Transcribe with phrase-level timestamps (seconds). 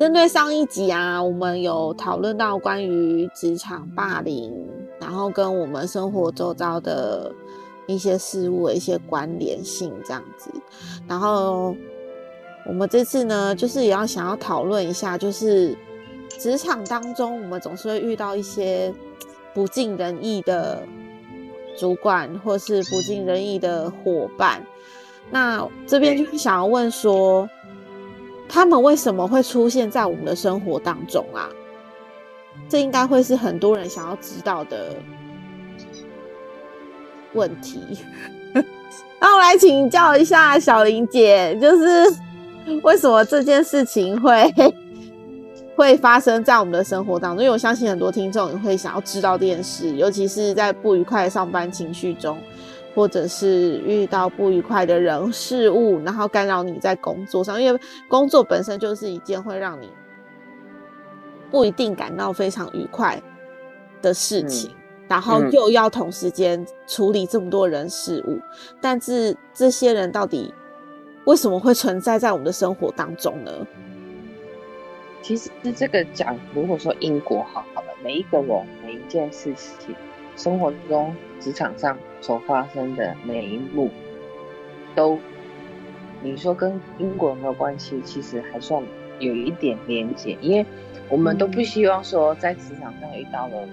[0.00, 4.50] 针对上一集啊，我们有讨论到关于职场霸凌，
[4.98, 7.30] 然后跟我们生活周遭的
[7.86, 10.50] 一些事物的一些关联性这样子。
[11.06, 11.76] 然后
[12.66, 15.76] 我们这次呢，就是也要想要讨论一下，就是
[16.38, 18.90] 职场当中，我们总是会遇到一些
[19.52, 20.82] 不尽人意的
[21.76, 24.64] 主管，或是不尽人意的伙伴。
[25.30, 27.46] 那这边就是想要问说。
[28.52, 31.48] 他们为什么会出现在我们的生活当中啊？
[32.68, 34.96] 这应该会是很多人想要知道的
[37.32, 37.80] 问题。
[39.20, 42.12] 那我来请教一下小林姐，就是
[42.82, 44.52] 为什么这件事情会
[45.76, 47.44] 会发生在我们的生活当中？
[47.44, 52.36] 因为我相信很多听众也会想要知道这件事，尤其是在不愉快的上班情绪中。
[52.94, 59.88] 或者是遇到不愉快的人事物，然后干扰你在工作上，因为工作本身就是一件会让你
[61.50, 63.20] 不一定感到非常愉快
[64.02, 64.70] 的事情，
[65.08, 68.40] 然后又要同时间处理这么多人事物，
[68.80, 70.52] 但是这些人到底
[71.26, 73.52] 为什么会存在在我们的生活当中呢？
[75.22, 79.94] 其实这个讲，如果说因果好好了，每一个人每一件事情。
[80.40, 83.90] 生活中、职场上所发生的每一幕，
[84.94, 85.18] 都
[86.22, 88.00] 你说跟因果有没有关系？
[88.00, 88.82] 其实还算
[89.18, 90.64] 有一点连结，因为
[91.10, 93.68] 我们都不希望说在职场上遇到了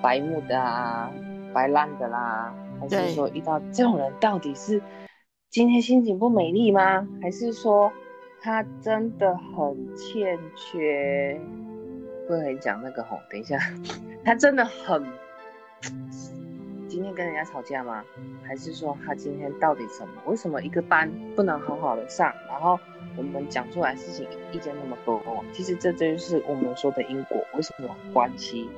[0.00, 1.12] 白目的啊、
[1.52, 4.80] 白烂的啦，还是说遇到这种人到底是
[5.50, 7.06] 今天心情不美丽吗？
[7.20, 7.92] 还是说
[8.40, 11.38] 他真的很欠缺？
[12.26, 13.58] 不能讲那个吼，等一下，
[14.24, 15.04] 他真的很。
[16.88, 18.02] 今天跟人家吵架吗？
[18.42, 20.14] 还是说他今天到底什么？
[20.26, 22.32] 为什么一个班不能好好的上？
[22.48, 22.78] 然后
[23.16, 25.20] 我们讲出来事情意见那么多，
[25.52, 27.44] 其实这就是我们说的因果。
[27.54, 28.70] 为什么关系？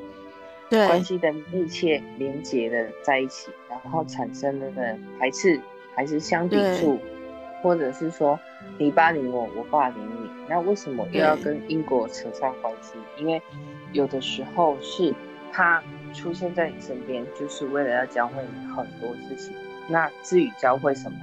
[0.71, 5.61] 对，关系的密切连接的在一起，然后产生了的排斥
[5.95, 6.99] 还是相抵触，
[7.63, 8.41] 或者是说
[8.79, 12.95] 你霸凌我，我霸凌你，那为什么又要跟因果扯上关系？
[13.19, 13.41] 因为
[13.93, 15.15] 有的时候是
[15.53, 15.81] 他。
[16.13, 19.55] 出现在你身边，就是为了要教会你很多事情。
[19.89, 21.19] 那至于教会什么，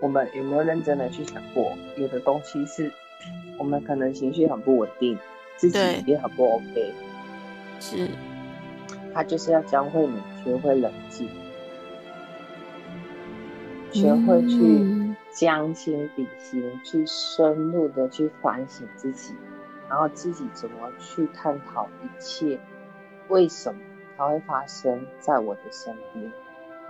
[0.00, 1.76] 我们有没有认真的去想过？
[1.96, 2.90] 有的东西是
[3.58, 5.18] 我们可能情绪很不稳定，
[5.56, 6.94] 自己也很不 OK。
[7.80, 8.08] 是，
[9.12, 11.28] 他就是要教会你学会冷静，
[13.92, 19.34] 学会去将心比心，去深入的去反省自己，
[19.88, 22.58] 然后自己怎么去探讨一切。
[23.28, 23.80] 为什么
[24.16, 26.32] 它会发生在我的身边？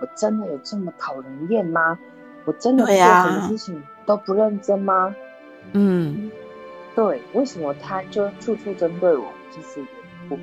[0.01, 1.99] 我真的有这么讨人厌吗？
[2.45, 5.13] 我真的做什么事情都不认真吗？
[5.73, 6.31] 嗯，
[6.95, 9.31] 对，为什么他就处处针对我？
[9.51, 9.85] 其实
[10.29, 10.39] 不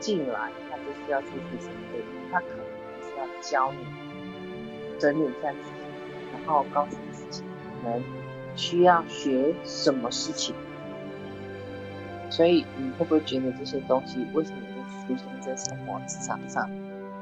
[0.00, 2.58] 进来，他就是要处处针对你，他可能
[3.02, 3.78] 是要教你
[4.98, 5.70] 整理一下自己，
[6.32, 7.42] 然后告诉自己
[7.82, 8.02] 可能
[8.56, 10.54] 需要学什么事情。
[12.30, 14.58] 所以你会不会觉得这些东西为什么？
[14.88, 16.68] 出现在生活职场上，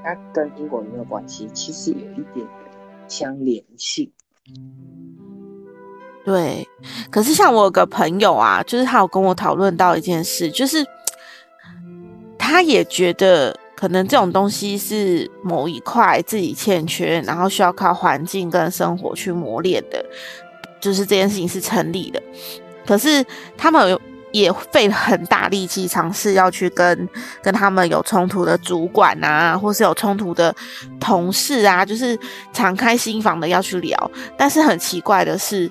[0.02, 1.48] 它跟因果有没有关系？
[1.52, 2.46] 其实有一点
[3.08, 4.10] 相联性。
[6.24, 6.66] 对，
[7.10, 10.84] 可是像我有个朋友啊，就是他有跟我讨论到一件事，就是
[12.36, 20.04] 他也觉得可能这种东西是某一块自己欠缺，然后需要靠环境跟生活去磨练的，
[20.80, 22.20] 就是这件事情是成立的。
[22.84, 23.24] 可是
[23.56, 24.00] 他们有
[24.32, 27.08] 也费了很大力气，尝试要去跟
[27.42, 30.54] 跟他们有冲突的主管啊，或是有冲突的
[31.00, 32.18] 同事啊，就是
[32.52, 34.10] 敞开心房的要去聊。
[34.36, 35.70] 但是很奇怪的是，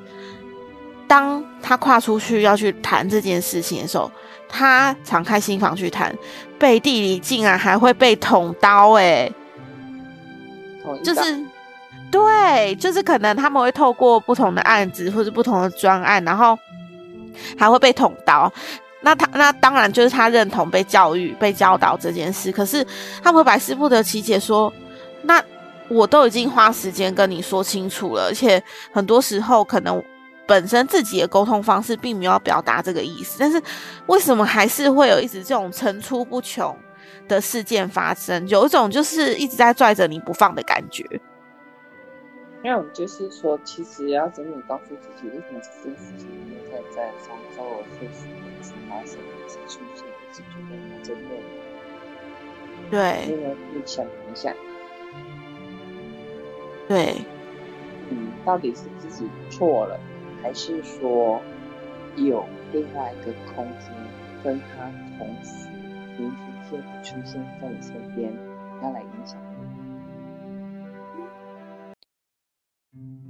[1.08, 4.12] 当他跨出去要去谈这件事情的时候，
[4.50, 6.16] 他敞开心房去谈，
[6.58, 9.32] 背地里竟然还会被捅刀哎，
[11.04, 11.40] 就是
[12.10, 16.58] 对，就是可能他们会透过不同的案子或者不同的专案，然后
[17.58, 18.52] 还会被捅刀。
[19.02, 22.86] 那他那当然就是他认同被教育、被教导这件事，可是
[23.24, 24.72] 他们会百思不得其解，说
[25.24, 25.44] 那
[25.88, 28.62] 我都已经花时间跟你说清楚了，而且
[28.92, 30.04] 很多时候可能。
[30.48, 33.60] 本身自己的沟通方式并没有表达这个意思，但是
[34.06, 36.78] 为什么还是会有一直这种层出不穷
[37.28, 38.48] 的事件发生？
[38.48, 41.04] 有一种就是一直在拽着你不放的感觉。
[42.66, 46.28] 那我们就是说，其实要真的告诉自己，为什么这件事情
[46.72, 51.36] 在在上周四十年次发生，一直出现，一直觉得它真的。
[52.90, 54.52] 对，因为你想一下，
[56.88, 57.22] 对，
[58.10, 60.00] 嗯，到底是自己错了？
[60.42, 61.40] 还是说
[62.16, 63.94] 有另外一个空间，
[64.44, 65.68] 跟他同时
[66.18, 68.34] 平行线出现在你身边，
[68.82, 69.38] 要来影响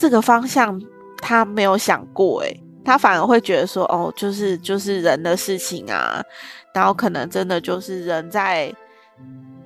[0.05, 0.79] 这个方向
[1.17, 6.23] 他没有想过，诶，他反而会觉得说，哦，就是就是人的事情啊，
[6.75, 8.71] 然后可能真的就是人在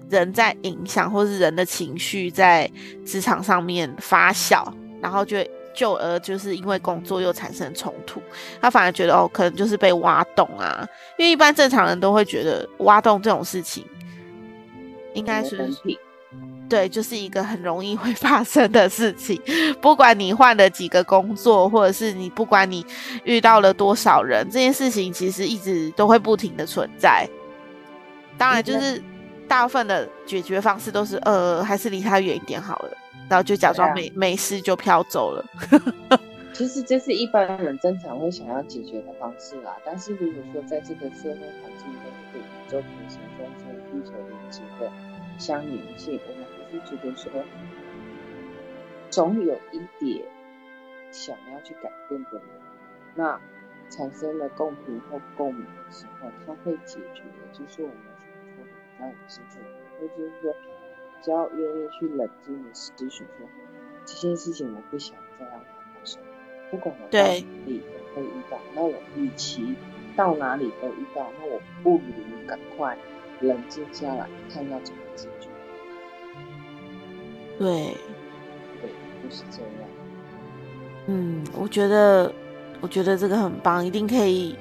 [0.09, 2.71] 人在影响，或是人的情绪在
[3.06, 4.65] 职场上面发酵，
[5.01, 5.38] 然后就。
[5.71, 8.21] 就而就是因为工作又产生冲突，
[8.59, 10.86] 他反而觉得哦，可能就是被挖洞啊。
[11.18, 13.86] 因为一般正常人都会觉得挖洞这种事情，
[15.13, 15.71] 应该是
[16.69, 19.42] 对，就是一个很容易会发生的事情。
[19.81, 22.86] 不管你换了几个工作，或者是你不管你
[23.24, 27.27] 遇到了多少人，这件事情其实一直都会不停的存在。
[28.38, 29.04] 当然，就是
[29.48, 32.92] 大部分的解决方式都是呃，还是离他远一点好了。
[33.27, 35.45] 然后就假装没没事就飘走了。
[36.51, 39.72] 其实这是一般人正常会想要解决的方式啦。
[39.86, 44.92] 但是如果说在这个社会环境跟这个宇宙平行中间地球连接的
[45.38, 47.31] 相连性，我们就觉得说，
[49.10, 50.25] 总有一点
[51.12, 52.44] 想要去改变的人，
[53.16, 53.39] 那
[53.89, 57.95] 产生了共鸣或共鸣的时候，它会解决的就是我们
[58.56, 60.56] 所说的比较有智慧，或就是说。
[61.21, 63.45] 只要愿意去冷静的思索，说
[64.06, 66.22] 这件事情我不想再让它发生，
[66.72, 67.27] 不管我到哪
[67.65, 67.83] 里
[68.15, 69.75] 都会遇到，那我与其
[70.15, 72.98] 到哪里都遇到，那我不如赶快
[73.42, 75.50] 冷静下来，看要怎么解决。
[77.60, 77.96] 对，
[78.82, 78.90] 对，
[79.24, 79.90] 就是这样。
[81.06, 82.34] 嗯，我觉得，
[82.82, 84.56] 我觉得这个很棒，一定可以，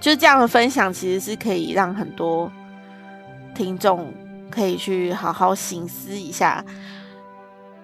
[0.00, 2.50] 就这样的分享，其实是可以让很多
[3.54, 4.10] 听众。
[4.50, 6.64] 可以去好好醒思一下，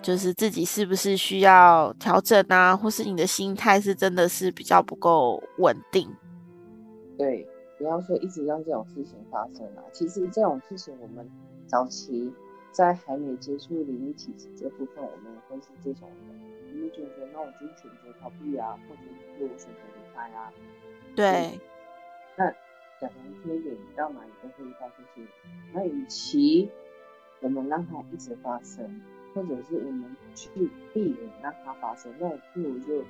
[0.01, 6.09] 就是自己是不是需要调整啊，或是你的心态是真的是比较不够稳定。
[7.19, 7.45] 对，
[7.77, 9.83] 不要说一直让这种事情发生啊。
[9.93, 11.29] 其实这种事情，我们
[11.67, 12.33] 早期
[12.73, 19.03] 在还没接触灵异体质这部分，我们会是这种人，你会觉得那我就选择逃避啊，或者
[19.37, 20.53] 是我选择离开啊。
[21.15, 21.59] 对，
[22.37, 22.53] 那。
[23.01, 25.27] 讲难听一点，你到哪里都会遇到这些。
[25.73, 26.69] 那与其
[27.41, 29.01] 我们让它一直发生，
[29.35, 30.51] 或者是我们去
[30.93, 33.03] 避免让它发生，那不如就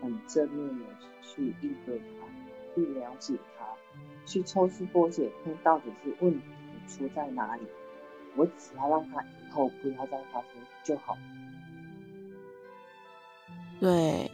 [0.00, 0.84] 很正面的
[1.20, 3.66] 去应对它，去了解它，
[4.24, 6.46] 去抽丝剥茧，看到底是问题
[6.88, 7.66] 出在哪里。
[8.36, 10.50] 我只要让他以后不要再发生
[10.82, 11.16] 就好。
[13.80, 14.30] 对。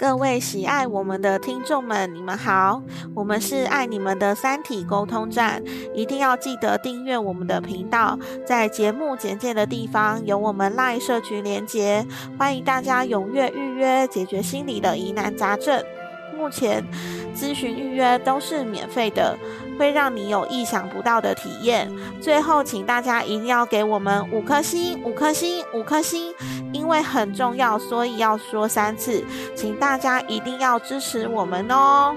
[0.00, 2.80] 各位喜爱我们的听众们，你们好，
[3.14, 5.62] 我们是爱你们的三体沟通站，
[5.94, 12.06] 一定要记得订阅我们的频道，在节目简介的地方有我们赖社群连结，
[12.38, 15.84] 欢迎大家踊跃预约，解决心理的疑难杂症。
[16.34, 16.82] 目前
[17.36, 19.36] 咨询预约都是免费的，
[19.78, 21.90] 会让你有意想不到的体验。
[22.18, 26.32] 最后，请大家一定要给我们五颗星，五颗星，五颗星，
[26.72, 29.24] 因为很重要，所以要说三次，
[29.56, 32.14] 请大家一定要支持我们哦。